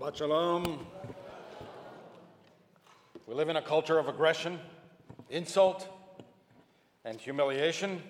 Shabbat 0.00 0.16
Shalom. 0.16 0.86
We 3.26 3.34
live 3.34 3.50
in 3.50 3.56
a 3.56 3.62
culture 3.62 3.98
of 3.98 4.08
aggression, 4.08 4.58
insult, 5.28 5.86
and 7.04 7.20
humiliation. 7.20 8.00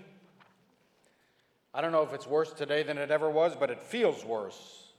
I 1.74 1.80
don't 1.80 1.90
know 1.90 2.02
if 2.02 2.12
it's 2.12 2.28
worse 2.28 2.52
today 2.52 2.84
than 2.84 2.96
it 2.96 3.10
ever 3.10 3.28
was, 3.28 3.56
but 3.58 3.70
it 3.70 3.82
feels 3.82 4.24
worse. 4.24 4.92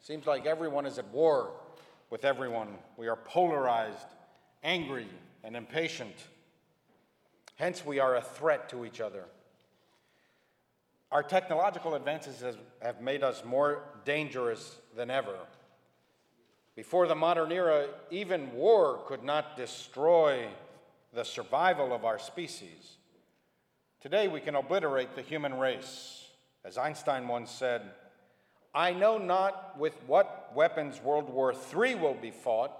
Seems 0.00 0.26
like 0.26 0.46
everyone 0.46 0.86
is 0.86 0.98
at 0.98 1.08
war 1.08 1.50
with 2.08 2.24
everyone. 2.24 2.68
We 2.96 3.08
are 3.08 3.16
polarized, 3.16 4.06
angry, 4.62 5.08
and 5.42 5.56
impatient. 5.56 6.14
Hence, 7.56 7.84
we 7.84 7.98
are 7.98 8.14
a 8.14 8.22
threat 8.22 8.68
to 8.68 8.84
each 8.84 9.00
other. 9.00 9.24
Our 11.10 11.24
technological 11.24 11.96
advances 11.96 12.44
have 12.80 13.00
made 13.00 13.24
us 13.24 13.42
more 13.44 13.82
dangerous 14.04 14.76
than 14.94 15.10
ever. 15.10 15.34
Before 16.78 17.08
the 17.08 17.16
modern 17.16 17.50
era, 17.50 17.88
even 18.08 18.52
war 18.52 19.00
could 19.08 19.24
not 19.24 19.56
destroy 19.56 20.46
the 21.12 21.24
survival 21.24 21.92
of 21.92 22.04
our 22.04 22.20
species. 22.20 22.98
Today, 24.00 24.28
we 24.28 24.38
can 24.38 24.54
obliterate 24.54 25.16
the 25.16 25.22
human 25.22 25.58
race. 25.58 26.28
As 26.64 26.78
Einstein 26.78 27.26
once 27.26 27.50
said, 27.50 27.82
I 28.72 28.92
know 28.92 29.18
not 29.18 29.76
with 29.76 29.94
what 30.06 30.52
weapons 30.54 31.02
World 31.02 31.28
War 31.28 31.52
III 31.52 31.96
will 31.96 32.14
be 32.14 32.30
fought, 32.30 32.70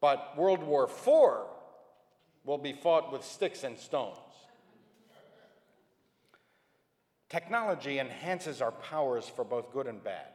but 0.00 0.36
World 0.36 0.62
War 0.62 0.84
IV 0.84 1.48
will 2.44 2.58
be 2.58 2.74
fought 2.74 3.10
with 3.10 3.24
sticks 3.24 3.64
and 3.64 3.76
stones. 3.76 4.18
Technology 7.28 7.98
enhances 7.98 8.62
our 8.62 8.70
powers 8.70 9.28
for 9.28 9.44
both 9.44 9.72
good 9.72 9.88
and 9.88 10.04
bad. 10.04 10.28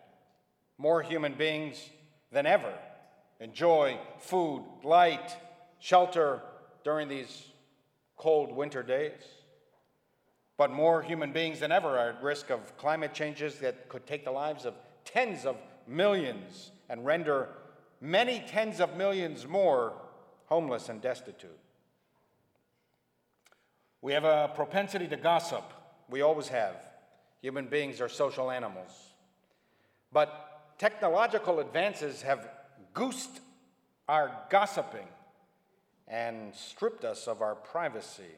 More 0.77 1.01
human 1.01 1.35
beings 1.35 1.77
than 2.31 2.45
ever 2.45 2.73
enjoy 3.39 3.97
food, 4.19 4.63
light, 4.83 5.35
shelter 5.79 6.41
during 6.83 7.07
these 7.07 7.47
cold 8.17 8.51
winter 8.51 8.83
days. 8.83 9.21
But 10.57 10.71
more 10.71 11.01
human 11.01 11.33
beings 11.33 11.59
than 11.59 11.71
ever 11.71 11.97
are 11.97 12.09
at 12.09 12.23
risk 12.23 12.49
of 12.49 12.77
climate 12.77 13.13
changes 13.13 13.59
that 13.59 13.89
could 13.89 14.07
take 14.07 14.23
the 14.23 14.31
lives 14.31 14.65
of 14.65 14.73
tens 15.03 15.45
of 15.45 15.57
millions 15.85 16.71
and 16.89 17.05
render 17.05 17.49
many 17.99 18.43
tens 18.47 18.79
of 18.79 18.95
millions 18.95 19.45
more 19.47 19.93
homeless 20.45 20.89
and 20.89 21.01
destitute. 21.01 21.59
We 24.01 24.13
have 24.13 24.23
a 24.23 24.51
propensity 24.55 25.07
to 25.07 25.17
gossip. 25.17 25.63
We 26.09 26.21
always 26.21 26.47
have. 26.49 26.75
Human 27.41 27.65
beings 27.65 27.99
are 27.99 28.09
social 28.09 28.51
animals. 28.51 28.91
But 30.13 30.54
technological 30.77 31.59
advances 31.59 32.21
have 32.21 32.47
goosed 32.93 33.41
our 34.07 34.31
gossiping 34.49 35.07
and 36.07 36.53
stripped 36.53 37.03
us 37.03 37.27
of 37.27 37.41
our 37.41 37.55
privacy. 37.55 38.35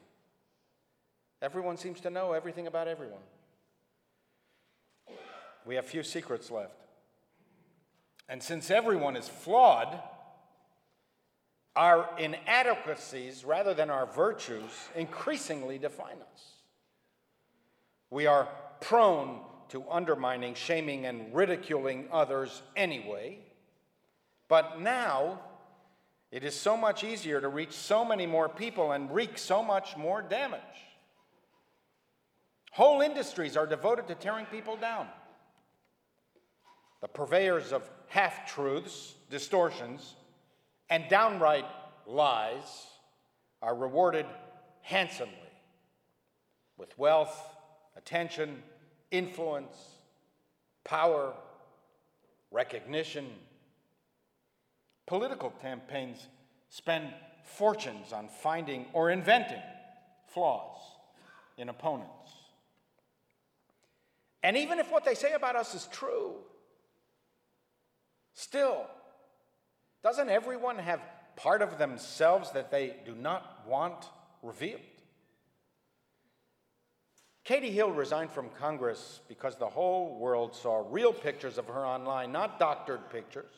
Everyone 1.41 1.77
seems 1.77 1.99
to 2.01 2.09
know 2.09 2.33
everything 2.33 2.67
about 2.67 2.87
everyone. 2.87 3.21
We 5.65 5.75
have 5.75 5.85
few 5.85 6.03
secrets 6.03 6.49
left. 6.49 6.73
And 8.29 8.41
since 8.41 8.71
everyone 8.71 9.15
is 9.15 9.27
flawed, 9.27 10.01
our 11.75 12.09
inadequacies 12.17 13.45
rather 13.45 13.73
than 13.73 13.89
our 13.89 14.05
virtues 14.05 14.71
increasingly 14.95 15.77
define 15.77 16.17
us. 16.33 16.53
We 18.09 18.25
are 18.25 18.47
prone 18.81 19.41
to 19.69 19.83
undermining, 19.89 20.53
shaming, 20.53 21.05
and 21.05 21.33
ridiculing 21.33 22.07
others 22.11 22.61
anyway. 22.75 23.39
But 24.47 24.79
now, 24.81 25.39
it 26.31 26.43
is 26.43 26.55
so 26.55 26.75
much 26.75 27.03
easier 27.03 27.39
to 27.39 27.47
reach 27.47 27.73
so 27.73 28.03
many 28.03 28.25
more 28.25 28.49
people 28.49 28.91
and 28.91 29.13
wreak 29.13 29.37
so 29.37 29.63
much 29.63 29.95
more 29.97 30.21
damage. 30.21 30.61
Whole 32.71 33.01
industries 33.01 33.57
are 33.57 33.65
devoted 33.65 34.07
to 34.07 34.15
tearing 34.15 34.45
people 34.45 34.75
down. 34.75 35.07
The 37.01 37.07
purveyors 37.07 37.71
of 37.71 37.89
half 38.07 38.47
truths, 38.47 39.15
distortions, 39.29 40.15
and 40.89 41.07
downright 41.09 41.65
lies 42.05 42.87
are 43.61 43.75
rewarded 43.75 44.25
handsomely 44.81 45.33
with 46.77 46.97
wealth, 46.97 47.37
attention, 47.95 48.61
influence, 49.11 49.75
power, 50.83 51.33
recognition. 52.51 53.27
Political 55.05 55.51
campaigns 55.61 56.27
spend 56.69 57.13
fortunes 57.43 58.11
on 58.11 58.27
finding 58.27 58.85
or 58.93 59.09
inventing 59.09 59.61
flaws 60.27 60.77
in 61.57 61.69
opponents. 61.69 62.31
And 64.43 64.55
even 64.57 64.79
if 64.79 64.91
what 64.91 65.03
they 65.03 65.15
say 65.15 65.33
about 65.33 65.55
us 65.55 65.73
is 65.73 65.87
true, 65.91 66.35
still, 68.33 68.85
doesn't 70.03 70.29
everyone 70.29 70.77
have 70.77 71.01
part 71.35 71.61
of 71.61 71.77
themselves 71.77 72.51
that 72.51 72.71
they 72.71 72.95
do 73.05 73.15
not 73.15 73.63
want 73.67 74.05
revealed? 74.41 74.81
Katie 77.47 77.71
Hill 77.71 77.91
resigned 77.91 78.31
from 78.31 78.49
Congress 78.59 79.21
because 79.29 79.55
the 79.55 79.69
whole 79.69 80.19
world 80.19 80.53
saw 80.53 80.83
real 80.89 81.13
pictures 81.13 81.57
of 81.57 81.67
her 81.67 81.85
online, 81.85 82.33
not 82.33 82.59
doctored 82.59 83.09
pictures. 83.09 83.49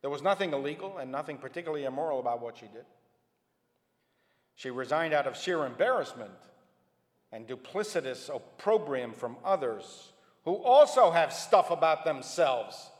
There 0.00 0.10
was 0.10 0.20
nothing 0.20 0.52
illegal 0.52 0.98
and 0.98 1.12
nothing 1.12 1.38
particularly 1.38 1.84
immoral 1.84 2.18
about 2.18 2.42
what 2.42 2.56
she 2.58 2.66
did. 2.66 2.84
She 4.56 4.70
resigned 4.70 5.14
out 5.14 5.28
of 5.28 5.36
sheer 5.36 5.64
embarrassment 5.64 6.32
and 7.30 7.46
duplicitous 7.46 8.34
opprobrium 8.34 9.12
from 9.12 9.36
others 9.44 10.10
who 10.44 10.56
also 10.56 11.12
have 11.12 11.32
stuff 11.32 11.70
about 11.70 12.04
themselves 12.04 12.90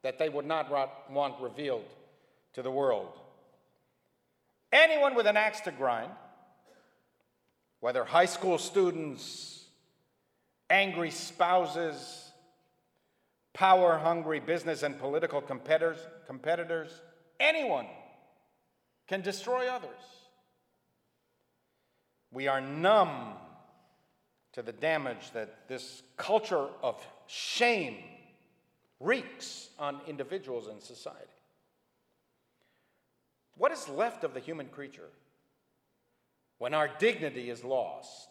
that 0.00 0.18
they 0.18 0.30
would 0.30 0.46
not 0.46 0.70
want 1.10 1.38
revealed 1.42 1.84
to 2.54 2.62
the 2.62 2.70
world. 2.70 3.12
Anyone 4.72 5.14
with 5.14 5.26
an 5.26 5.36
axe 5.36 5.60
to 5.60 5.70
grind 5.70 6.12
whether 7.84 8.02
high 8.02 8.24
school 8.24 8.56
students, 8.56 9.66
angry 10.70 11.10
spouses, 11.10 12.30
power 13.52 13.98
hungry 13.98 14.40
business 14.40 14.82
and 14.82 14.98
political 14.98 15.42
competitors, 15.42 15.98
competitors, 16.26 17.02
anyone 17.38 17.86
can 19.06 19.20
destroy 19.20 19.68
others. 19.68 19.90
We 22.32 22.48
are 22.48 22.62
numb 22.62 23.34
to 24.54 24.62
the 24.62 24.72
damage 24.72 25.32
that 25.34 25.68
this 25.68 26.02
culture 26.16 26.68
of 26.82 27.06
shame 27.26 27.96
wreaks 28.98 29.68
on 29.78 30.00
individuals 30.06 30.68
and 30.68 30.80
society. 30.80 31.36
What 33.58 33.72
is 33.72 33.90
left 33.90 34.24
of 34.24 34.32
the 34.32 34.40
human 34.40 34.68
creature? 34.68 35.10
When 36.58 36.74
our 36.74 36.88
dignity 36.98 37.50
is 37.50 37.64
lost. 37.64 38.28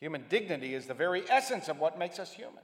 Human 0.00 0.24
dignity 0.28 0.74
is 0.74 0.86
the 0.86 0.94
very 0.94 1.22
essence 1.30 1.68
of 1.68 1.78
what 1.78 1.98
makes 1.98 2.18
us 2.18 2.32
human 2.32 2.62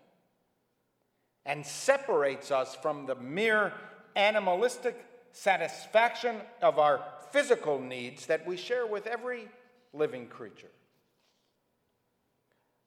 and 1.47 1.65
separates 1.65 2.51
us 2.51 2.75
from 2.75 3.07
the 3.07 3.15
mere 3.15 3.73
animalistic 4.17 5.05
satisfaction 5.33 6.37
of 6.61 6.79
our 6.79 7.03
physical 7.31 7.81
needs 7.81 8.27
that 8.27 8.47
we 8.47 8.57
share 8.57 8.87
with 8.87 9.07
every 9.07 9.49
living 9.93 10.27
creature. 10.27 10.71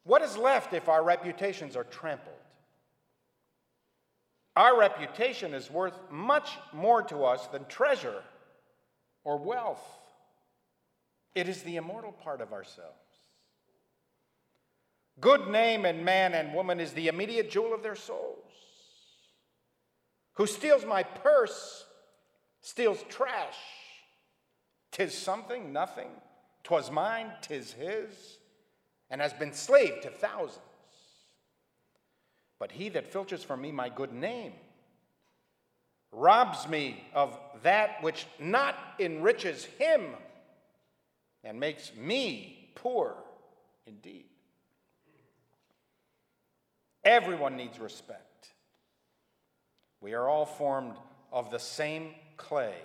What 0.04 0.22
is 0.22 0.36
left 0.36 0.74
if 0.74 0.90
our 0.90 1.04
reputations 1.04 1.76
are 1.76 1.84
trampled? 1.86 2.36
Our 4.56 4.78
reputation 4.78 5.54
is 5.54 5.72
worth 5.72 5.98
much 6.12 6.58
more 6.74 7.02
to 7.04 7.24
us 7.24 7.48
than 7.48 7.66
treasure 7.66 8.22
or 9.24 9.38
wealth. 9.38 10.01
It 11.34 11.48
is 11.48 11.64
the 11.64 11.78
immortal 11.78 12.12
part 12.12 12.42
of 12.42 12.54
ourselves. 12.54 12.98
Good 15.20 15.48
name 15.50 15.86
in 15.86 16.04
man 16.04 16.34
and 16.34 16.54
woman 16.54 16.80
is 16.80 16.94
the 16.94 17.08
immediate 17.08 17.50
jewel 17.50 17.74
of 17.74 17.84
their 17.84 17.96
souls. 17.96 18.38
Who 20.34 20.48
steals 20.48 20.86
my 20.86 21.04
purse 21.04 21.86
steals 22.62 23.04
trash. 23.10 23.58
Tis 24.92 25.18
something, 25.18 25.72
nothing. 25.72 26.10
Twas 26.64 26.92
mine, 26.92 27.32
tis 27.42 27.74
his, 27.74 28.38
and 29.10 29.20
has 29.20 29.34
been 29.34 29.54
slave 29.54 30.02
to 30.02 30.10
thousands. 30.10 30.60
But 32.60 32.72
he 32.72 32.90
that 32.90 33.12
filches 33.12 33.44
from 33.44 33.62
me 33.62 33.72
my 33.72 33.90
good 33.90 34.14
name 34.14 34.54
robs 36.12 36.68
me 36.68 37.04
of 37.14 37.38
that 37.64 38.04
which 38.04 38.28
not 38.40 38.76
enriches 39.00 39.66
him 39.80 40.08
and 41.44 41.60
makes 41.60 41.92
me 41.96 42.72
poor 42.76 43.16
indeed. 43.86 44.26
Everyone 47.04 47.58
needs 47.58 47.80
respect. 47.80 48.50
We 50.02 50.14
are 50.14 50.28
all 50.28 50.46
formed 50.46 50.96
of 51.32 51.52
the 51.52 51.60
same 51.60 52.14
clay. 52.38 52.76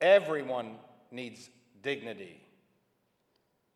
Everyone 0.00 0.76
needs 1.10 1.50
dignity. 1.82 2.40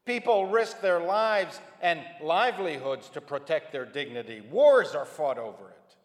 People 0.06 0.46
risk 0.46 0.80
their 0.80 1.00
lives 1.00 1.60
and 1.80 2.00
livelihoods 2.22 3.08
to 3.10 3.20
protect 3.20 3.72
their 3.72 3.86
dignity. 3.86 4.42
Wars 4.50 4.94
are 4.94 5.06
fought 5.06 5.38
over 5.38 5.70
it. 5.70 5.96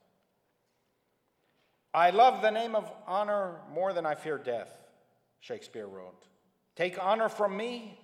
I 1.93 2.11
love 2.11 2.41
the 2.41 2.51
name 2.51 2.75
of 2.75 2.89
honor 3.07 3.55
more 3.73 3.93
than 3.93 4.05
I 4.05 4.15
fear 4.15 4.37
death, 4.37 4.71
Shakespeare 5.41 5.87
wrote. 5.87 6.27
Take 6.79 6.97
honor 6.97 7.27
from 7.27 7.57
me, 7.57 7.99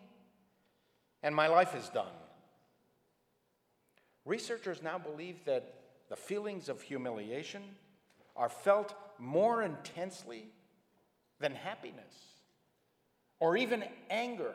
and 1.24 1.34
my 1.34 1.48
life 1.48 1.74
is 1.76 1.88
done. 1.88 2.12
Researchers 4.26 4.84
now 4.84 4.98
believe 4.98 5.46
that 5.46 5.76
the 6.10 6.18
feelings 6.18 6.68
of 6.68 6.82
humiliation 6.82 7.62
are 8.36 8.50
felt 8.50 8.94
more 9.18 9.64
intensely 9.64 10.48
than 11.40 11.56
happiness 11.56 12.14
or 13.40 13.56
even 13.56 13.82
anger. 14.10 14.54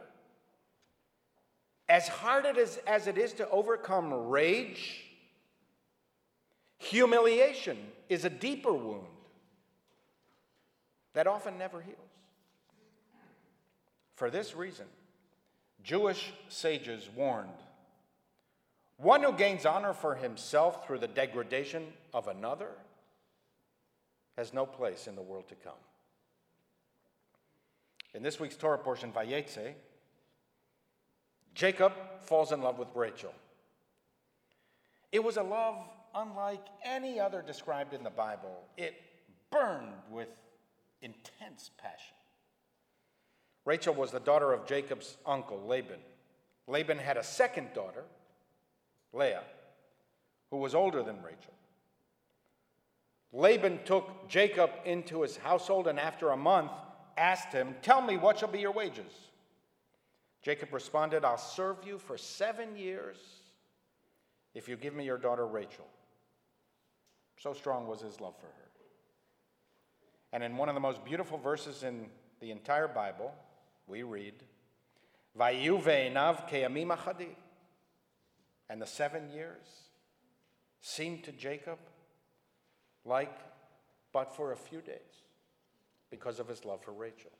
As 1.88 2.06
hard 2.06 2.44
it 2.44 2.58
is, 2.58 2.78
as 2.86 3.06
it 3.06 3.16
is 3.16 3.32
to 3.32 3.48
overcome 3.48 4.12
rage, 4.12 5.02
humiliation 6.76 7.78
is 8.10 8.26
a 8.26 8.30
deeper 8.30 8.74
wound 8.74 9.06
that 11.14 11.26
often 11.26 11.56
never 11.56 11.80
heals. 11.80 11.96
For 14.20 14.28
this 14.28 14.54
reason, 14.54 14.84
Jewish 15.82 16.34
sages 16.50 17.08
warned 17.16 17.48
one 18.98 19.22
who 19.22 19.32
gains 19.32 19.64
honor 19.64 19.94
for 19.94 20.14
himself 20.14 20.86
through 20.86 20.98
the 20.98 21.08
degradation 21.08 21.86
of 22.12 22.28
another 22.28 22.68
has 24.36 24.52
no 24.52 24.66
place 24.66 25.06
in 25.06 25.16
the 25.16 25.22
world 25.22 25.48
to 25.48 25.54
come. 25.54 25.72
In 28.12 28.22
this 28.22 28.38
week's 28.38 28.56
Torah 28.56 28.76
portion, 28.76 29.10
Vayetze, 29.10 29.72
Jacob 31.54 31.94
falls 32.20 32.52
in 32.52 32.60
love 32.60 32.78
with 32.78 32.88
Rachel. 32.94 33.32
It 35.12 35.24
was 35.24 35.38
a 35.38 35.42
love 35.42 35.76
unlike 36.14 36.66
any 36.84 37.18
other 37.18 37.40
described 37.40 37.94
in 37.94 38.02
the 38.02 38.10
Bible. 38.10 38.64
It 38.76 39.00
burned 39.50 39.94
with 40.10 40.28
intense 41.00 41.70
passion. 41.78 42.19
Rachel 43.70 43.94
was 43.94 44.10
the 44.10 44.18
daughter 44.18 44.52
of 44.52 44.66
Jacob's 44.66 45.16
uncle, 45.24 45.62
Laban. 45.64 46.00
Laban 46.66 46.98
had 46.98 47.16
a 47.16 47.22
second 47.22 47.72
daughter, 47.72 48.02
Leah, 49.12 49.44
who 50.50 50.56
was 50.56 50.74
older 50.74 51.04
than 51.04 51.22
Rachel. 51.22 51.54
Laban 53.32 53.78
took 53.84 54.28
Jacob 54.28 54.72
into 54.84 55.22
his 55.22 55.36
household 55.36 55.86
and 55.86 56.00
after 56.00 56.30
a 56.30 56.36
month 56.36 56.72
asked 57.16 57.52
him, 57.52 57.76
Tell 57.80 58.02
me 58.02 58.16
what 58.16 58.40
shall 58.40 58.48
be 58.48 58.58
your 58.58 58.72
wages? 58.72 59.12
Jacob 60.42 60.74
responded, 60.74 61.24
I'll 61.24 61.38
serve 61.38 61.76
you 61.86 61.98
for 61.98 62.18
seven 62.18 62.76
years 62.76 63.18
if 64.52 64.68
you 64.68 64.74
give 64.74 64.96
me 64.96 65.04
your 65.04 65.16
daughter 65.16 65.46
Rachel. 65.46 65.86
So 67.38 67.52
strong 67.52 67.86
was 67.86 68.00
his 68.00 68.20
love 68.20 68.34
for 68.34 68.46
her. 68.46 68.68
And 70.32 70.42
in 70.42 70.56
one 70.56 70.68
of 70.68 70.74
the 70.74 70.80
most 70.80 71.04
beautiful 71.04 71.38
verses 71.38 71.84
in 71.84 72.06
the 72.40 72.50
entire 72.50 72.88
Bible, 72.88 73.32
we 73.90 74.02
read, 74.02 74.34
Vayu 75.38 75.82
ve'enav 75.82 76.48
ke'amim. 76.48 76.96
And 78.68 78.80
the 78.80 78.86
seven 78.86 79.30
years 79.30 79.66
seemed 80.80 81.24
to 81.24 81.32
Jacob 81.32 81.78
like 83.04 83.36
but 84.12 84.34
for 84.34 84.52
a 84.52 84.56
few 84.56 84.80
days 84.80 85.24
because 86.10 86.40
of 86.40 86.48
his 86.48 86.64
love 86.64 86.82
for 86.82 86.92
Rachel. 86.92 87.30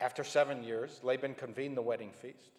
After 0.00 0.24
seven 0.24 0.62
years, 0.62 1.00
Laban 1.02 1.34
convened 1.34 1.76
the 1.76 1.82
wedding 1.82 2.10
feast. 2.10 2.58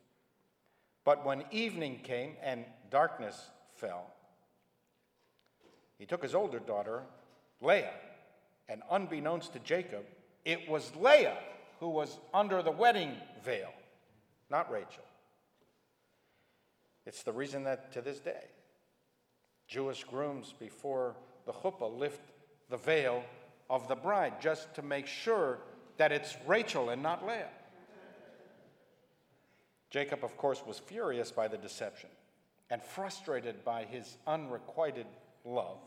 But 1.04 1.26
when 1.26 1.44
evening 1.52 2.00
came 2.04 2.34
and 2.44 2.66
darkness 2.92 3.50
fell, 3.76 4.14
he 5.98 6.06
took 6.06 6.22
his 6.22 6.36
older 6.36 6.60
daughter, 6.60 7.02
Leah, 7.62 7.94
and 8.70 8.82
unbeknownst 8.92 9.54
to 9.54 9.60
Jacob, 9.60 10.04
it 10.46 10.70
was 10.70 10.92
Leah 10.96 11.38
who 11.82 11.90
was 11.90 12.20
under 12.32 12.62
the 12.62 12.72
wedding 12.72 13.12
veil, 13.44 13.74
not 14.52 14.72
Rachel. 14.72 15.04
It's 17.08 17.24
the 17.24 17.34
reason 17.34 17.64
that 17.64 17.92
to 17.94 18.02
this 18.02 18.20
day, 18.20 18.44
Jewish 19.68 20.04
grooms 20.04 20.54
before 20.60 21.16
the 21.48 21.52
chuppah 21.52 21.98
lift 21.98 22.22
the 22.70 22.78
veil 22.78 23.24
of 23.68 23.88
the 23.88 23.96
bride 23.96 24.40
just 24.40 24.72
to 24.76 24.84
make 24.84 25.08
sure 25.08 25.58
that 25.98 26.12
it's 26.12 26.36
Rachel 26.46 26.92
and 26.92 27.02
not 27.02 27.26
Leah. 27.26 27.50
Jacob, 29.90 30.24
of 30.24 30.38
course, 30.38 30.64
was 30.66 30.78
furious 30.78 31.32
by 31.32 31.48
the 31.48 31.58
deception 31.58 32.12
and 32.70 32.84
frustrated 32.84 33.66
by 33.66 33.86
his 33.86 34.18
unrequited 34.28 35.08
love. 35.44 35.80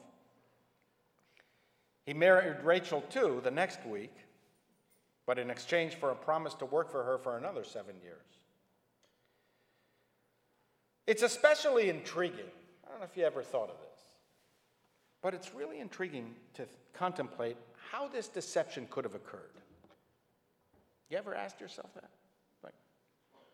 He 2.05 2.15
married 2.15 2.65
Rachel 2.65 3.01
too 3.03 3.41
the 3.45 3.53
next 3.53 3.87
week, 3.87 4.13
but 5.27 5.39
in 5.39 5.51
exchange 5.51 5.95
for 5.95 6.11
a 6.11 6.15
promise 6.15 6.55
to 6.55 6.67
work 6.67 6.91
for 6.91 7.03
her 7.03 7.19
for 7.19 7.39
another 7.39 7.65
seven 7.65 7.95
years. 8.03 8.21
It's 11.07 11.23
especially 11.23 11.91
intriguing. 11.91 12.51
I 12.85 12.91
don't 12.91 13.01
know 13.01 13.05
if 13.05 13.17
you 13.17 13.25
ever 13.25 13.43
thought 13.43 13.71
of 13.71 13.77
this, 13.79 14.01
but 15.23 15.35
it's 15.35 15.55
really 15.55 15.81
intriguing 15.81 16.35
to 16.55 16.67
contemplate 16.93 17.57
how 17.91 18.09
this 18.09 18.29
deception 18.29 18.87
could 18.91 19.05
have 19.05 19.15
occurred. 19.15 19.51
You 21.11 21.19
ever 21.19 21.35
asked 21.35 21.61
yourself 21.61 21.93
that? 21.95 22.11
Like, 22.63 22.75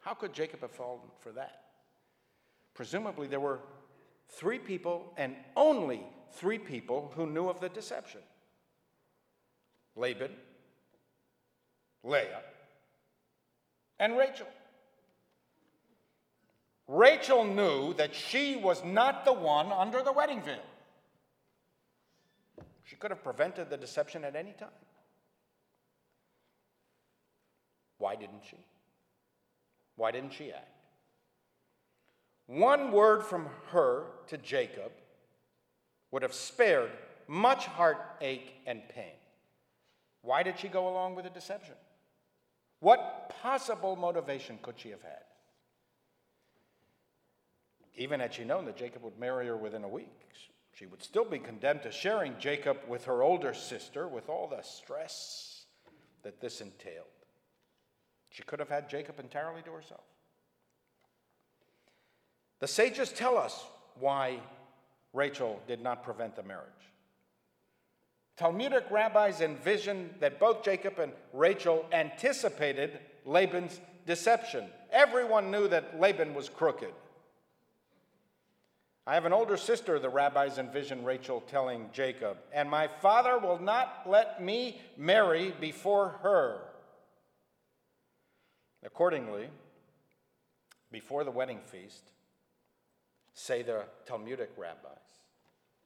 how 0.00 0.14
could 0.14 0.32
Jacob 0.32 0.61
have 0.61 0.70
fallen 0.70 1.00
for 1.19 1.32
that? 1.32 1.62
Presumably, 2.75 3.26
there 3.26 3.40
were 3.40 3.58
three 4.28 4.58
people 4.58 5.12
and 5.16 5.34
only 5.56 6.02
three 6.32 6.58
people 6.58 7.12
who 7.16 7.26
knew 7.26 7.49
of 7.49 7.61
the 7.61 7.69
deception 7.69 8.20
Laban, 9.96 10.31
Leah, 12.02 12.43
and 13.99 14.17
Rachel. 14.17 14.47
Rachel 16.88 17.44
knew 17.44 17.94
that 17.94 18.14
she 18.14 18.56
was 18.56 18.85
not 18.85 19.25
the 19.25 19.33
one 19.33 19.71
under 19.71 20.02
the 20.02 20.12
wedding 20.12 20.42
veil. 20.42 20.59
She 22.85 22.97
could 22.97 23.12
have 23.12 23.23
prevented 23.23 23.71
the 23.71 23.76
deception 23.76 24.25
at 24.25 24.35
any 24.35 24.52
time. 24.52 24.69
Why 27.99 28.16
didn't 28.16 28.42
she? 28.50 28.57
Why 29.95 30.11
didn't 30.11 30.33
she 30.33 30.50
act? 30.50 30.66
One 32.47 32.90
word 32.90 33.23
from 33.23 33.49
her 33.69 34.07
to 34.26 34.38
Jacob 34.38 34.90
would 36.11 36.23
have 36.23 36.35
spared 36.35 36.90
much 37.28 37.66
heartache 37.66 38.54
and 38.66 38.80
pain. 38.88 39.12
Why 40.23 40.42
did 40.42 40.59
she 40.59 40.66
go 40.66 40.88
along 40.88 41.14
with 41.14 41.25
the 41.26 41.30
deception? 41.30 41.75
What 42.80 43.34
possible 43.42 43.94
motivation 43.96 44.58
could 44.62 44.78
she 44.78 44.90
have 44.90 45.02
had? 45.02 45.25
Even 47.96 48.20
had 48.20 48.32
she 48.34 48.44
known 48.44 48.64
that 48.64 48.76
Jacob 48.76 49.02
would 49.02 49.18
marry 49.18 49.46
her 49.46 49.56
within 49.56 49.84
a 49.84 49.88
week, 49.88 50.08
she 50.72 50.87
would 50.87 51.02
still 51.02 51.25
be 51.26 51.38
condemned 51.38 51.82
to 51.82 51.92
sharing 51.92 52.38
Jacob 52.38 52.78
with 52.88 53.04
her 53.04 53.22
older 53.22 53.52
sister 53.52 54.08
with 54.08 54.28
all 54.30 54.49
the 54.49 54.62
stress 54.62 55.66
that 56.22 56.40
this 56.40 56.60
entailed. 56.60 57.04
She 58.30 58.42
could 58.42 58.60
have 58.60 58.68
had 58.68 58.88
Jacob 58.88 59.20
entirely 59.20 59.62
to 59.62 59.72
herself. 59.72 60.04
The 62.60 62.68
sages 62.68 63.12
tell 63.12 63.37
us 63.37 63.64
why 63.99 64.40
Rachel 65.12 65.60
did 65.66 65.82
not 65.82 66.04
prevent 66.04 66.37
the 66.37 66.42
marriage. 66.42 66.66
Talmudic 68.40 68.90
rabbis 68.90 69.42
envisioned 69.42 70.14
that 70.20 70.40
both 70.40 70.64
Jacob 70.64 70.99
and 70.99 71.12
Rachel 71.35 71.85
anticipated 71.92 72.99
Laban's 73.26 73.78
deception. 74.06 74.64
Everyone 74.90 75.50
knew 75.50 75.68
that 75.68 76.00
Laban 76.00 76.32
was 76.32 76.49
crooked. 76.49 76.94
I 79.06 79.12
have 79.12 79.26
an 79.26 79.35
older 79.35 79.59
sister, 79.59 79.99
the 79.99 80.09
rabbis 80.09 80.56
envision 80.56 81.04
Rachel 81.04 81.42
telling 81.42 81.90
Jacob, 81.92 82.38
and 82.50 82.70
my 82.70 82.88
father 82.88 83.38
will 83.38 83.61
not 83.61 84.04
let 84.06 84.42
me 84.42 84.80
marry 84.97 85.52
before 85.61 86.18
her. 86.23 86.62
Accordingly, 88.82 89.50
before 90.90 91.25
the 91.25 91.30
wedding 91.30 91.61
feast, 91.66 92.04
say 93.35 93.61
the 93.61 93.82
Talmudic 94.06 94.52
rabbis, 94.56 94.97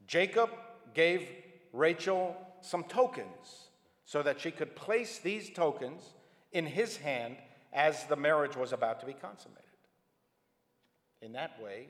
Jacob 0.07 0.51
gave 0.95 1.27
Rachel 1.75 2.37
some 2.61 2.85
tokens 2.85 3.69
so 4.05 4.23
that 4.23 4.41
she 4.41 4.53
could 4.53 4.77
place 4.77 5.19
these 5.19 5.51
tokens 5.51 6.15
in 6.53 6.67
his 6.67 6.97
hand 6.97 7.37
as 7.73 8.05
the 8.05 8.17
marriage 8.17 8.57
was 8.57 8.73
about 8.73 9.01
to 9.01 9.07
be 9.07 9.13
consummated. 9.13 9.65
In 11.21 11.33
that 11.33 11.61
way, 11.61 11.89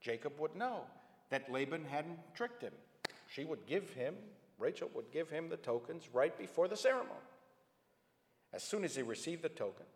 Jacob 0.00 0.32
would 0.40 0.56
know 0.56 0.82
that 1.30 1.50
Laban 1.50 1.84
hadn't 1.84 2.18
tricked 2.34 2.62
him. 2.62 2.72
she 3.28 3.44
would 3.44 3.64
give 3.66 3.90
him, 3.90 4.16
Rachel 4.58 4.90
would 4.94 5.12
give 5.12 5.30
him 5.30 5.48
the 5.48 5.56
tokens 5.56 6.08
right 6.12 6.36
before 6.36 6.66
the 6.66 6.76
ceremony. 6.76 7.10
As 8.52 8.64
soon 8.64 8.82
as 8.82 8.96
he 8.96 9.02
received 9.02 9.42
the 9.42 9.48
tokens, 9.48 9.88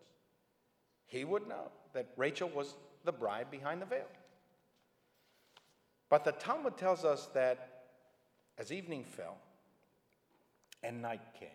he 1.07 1.25
would 1.25 1.49
know 1.49 1.73
that 1.93 2.07
Rachel 2.17 2.49
was 2.49 2.77
the 3.05 3.11
bride 3.11 3.51
behind 3.51 3.83
the 3.83 3.87
veil. 3.87 4.07
But 6.09 6.25
the 6.25 6.33
Talmud 6.33 6.77
tells 6.77 7.05
us 7.05 7.27
that 7.35 7.74
as 8.59 8.73
evening 8.73 9.05
fell 9.05 9.37
and 10.83 11.03
night 11.03 11.23
came, 11.39 11.49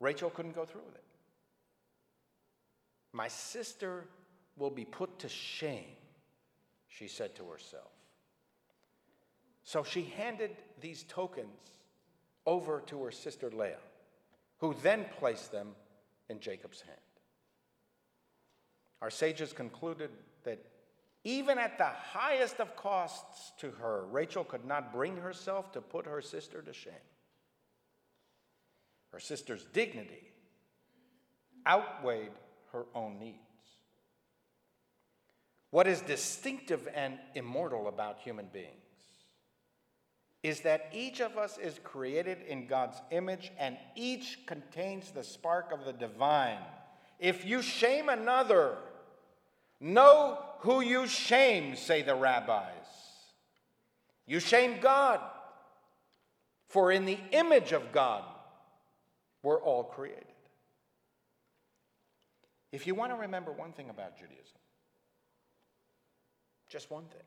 Rachel 0.00 0.30
couldn't 0.30 0.54
go 0.54 0.64
through 0.64 0.82
with 0.86 0.94
it. 0.94 1.04
My 3.12 3.28
sister 3.28 4.04
will 4.56 4.70
be 4.70 4.84
put 4.84 5.18
to 5.20 5.28
shame, 5.28 5.96
she 6.88 7.08
said 7.08 7.34
to 7.36 7.44
herself. 7.44 7.90
So 9.64 9.82
she 9.82 10.12
handed 10.16 10.50
these 10.80 11.04
tokens 11.08 11.48
over 12.46 12.82
to 12.86 13.02
her 13.04 13.10
sister 13.10 13.50
Leah, 13.50 13.78
who 14.58 14.74
then 14.82 15.06
placed 15.18 15.50
them 15.50 15.74
in 16.28 16.40
Jacob's 16.40 16.80
hand. 16.82 16.96
Our 19.02 19.10
sages 19.10 19.52
concluded 19.52 20.10
that 20.44 20.64
even 21.26 21.58
at 21.58 21.76
the 21.76 21.90
highest 22.12 22.60
of 22.60 22.76
costs 22.76 23.50
to 23.58 23.72
her, 23.72 24.04
Rachel 24.12 24.44
could 24.44 24.64
not 24.64 24.92
bring 24.92 25.16
herself 25.16 25.72
to 25.72 25.80
put 25.80 26.06
her 26.06 26.22
sister 26.22 26.62
to 26.62 26.72
shame. 26.72 26.94
Her 29.10 29.18
sister's 29.18 29.64
dignity 29.72 30.30
outweighed 31.66 32.30
her 32.70 32.84
own 32.94 33.18
needs. 33.18 33.40
What 35.70 35.88
is 35.88 36.00
distinctive 36.00 36.88
and 36.94 37.18
immortal 37.34 37.88
about 37.88 38.20
human 38.20 38.46
beings 38.52 38.70
is 40.44 40.60
that 40.60 40.90
each 40.92 41.20
of 41.20 41.36
us 41.36 41.58
is 41.58 41.80
created 41.82 42.38
in 42.46 42.68
God's 42.68 43.02
image 43.10 43.50
and 43.58 43.76
each 43.96 44.46
contains 44.46 45.10
the 45.10 45.24
spark 45.24 45.72
of 45.72 45.84
the 45.84 45.92
divine. 45.92 46.62
If 47.18 47.44
you 47.44 47.62
shame 47.62 48.10
another, 48.10 48.76
know 49.80 50.38
who 50.60 50.80
you 50.80 51.06
shame, 51.06 51.76
say 51.76 52.02
the 52.02 52.14
rabbis. 52.14 52.72
You 54.26 54.40
shame 54.40 54.80
God, 54.80 55.20
for 56.68 56.90
in 56.90 57.04
the 57.04 57.18
image 57.32 57.72
of 57.72 57.92
God, 57.92 58.24
we're 59.42 59.60
all 59.60 59.84
created. 59.84 60.24
If 62.72 62.86
you 62.86 62.94
want 62.94 63.12
to 63.12 63.16
remember 63.16 63.52
one 63.52 63.72
thing 63.72 63.88
about 63.90 64.18
Judaism, 64.18 64.42
just 66.68 66.90
one 66.90 67.04
thing, 67.04 67.22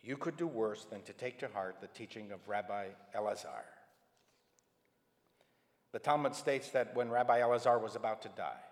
you 0.00 0.16
could 0.16 0.36
do 0.36 0.46
worse 0.46 0.84
than 0.84 1.02
to 1.02 1.12
take 1.12 1.40
to 1.40 1.48
heart 1.48 1.78
the 1.80 1.88
teaching 1.88 2.30
of 2.30 2.46
Rabbi 2.46 2.86
Elazar. 3.16 3.64
The 5.92 5.98
Talmud 5.98 6.36
states 6.36 6.70
that 6.70 6.94
when 6.94 7.10
Rabbi 7.10 7.40
Elazar 7.40 7.80
was 7.82 7.96
about 7.96 8.22
to 8.22 8.28
die, 8.36 8.62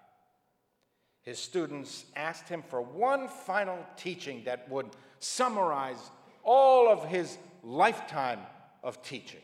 his 1.25 1.39
students 1.39 2.05
asked 2.15 2.49
him 2.49 2.63
for 2.63 2.83
one 2.83 3.29
final 3.29 3.79
teaching 3.97 4.43
that 4.45 4.69
would 4.71 4.89
summarize 5.19 6.11
all 6.43 6.89
of 6.89 7.07
his 7.07 7.39
lifetime 7.63 8.41
of 8.83 9.03
teachings. 9.03 9.43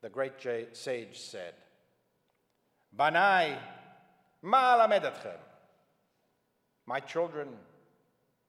The 0.00 0.08
great 0.08 0.34
sage 0.72 1.18
said, 1.18 1.54
Banai. 2.96 3.56
My 6.86 7.00
children, 7.00 7.48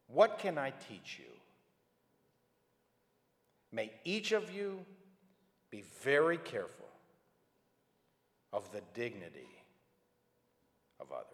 what 0.07 0.39
can 0.39 0.57
I 0.57 0.71
teach 0.89 1.19
you? 1.19 1.31
May 3.71 3.91
each 4.03 4.31
of 4.31 4.51
you 4.51 4.85
be 5.71 5.83
very 6.01 6.37
careful 6.37 6.87
of 8.51 8.71
the 8.71 8.81
dignity 8.93 9.62
of 11.03 11.11
others. 11.11 11.32